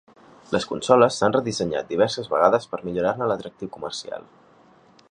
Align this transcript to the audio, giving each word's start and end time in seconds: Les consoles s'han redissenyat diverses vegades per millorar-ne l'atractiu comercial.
Les 0.53 0.63
consoles 0.69 1.19
s'han 1.21 1.35
redissenyat 1.35 1.89
diverses 1.91 2.33
vegades 2.33 2.67
per 2.73 2.81
millorar-ne 2.87 3.29
l'atractiu 3.33 3.73
comercial. 3.79 4.29